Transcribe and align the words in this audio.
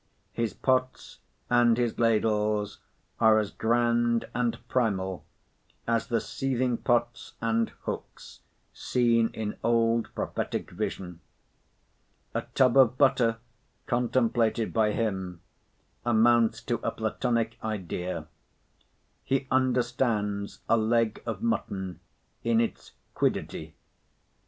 His 0.33 0.55
pots 0.55 1.19
and 1.47 1.77
his 1.77 1.99
ladles 1.99 2.79
are 3.19 3.37
as 3.37 3.51
grand 3.51 4.27
and 4.33 4.57
primal 4.67 5.23
as 5.87 6.07
the 6.07 6.19
seething 6.19 6.77
pots 6.77 7.33
and 7.39 7.69
hooks 7.83 8.39
seen 8.73 9.29
in 9.35 9.57
old 9.63 10.07
prophetic 10.15 10.71
vision. 10.71 11.19
A 12.33 12.41
tub 12.55 12.77
of 12.77 12.97
butter, 12.97 13.37
contemplated 13.85 14.73
by 14.73 14.91
him, 14.93 15.41
amounts 16.03 16.63
to 16.63 16.79
a 16.81 16.89
Platonic 16.89 17.59
idea. 17.63 18.25
He 19.23 19.45
understands 19.51 20.61
a 20.67 20.77
leg 20.77 21.21
of 21.27 21.43
mutton 21.43 21.99
in 22.43 22.59
its 22.59 22.93
quiddity. 23.13 23.75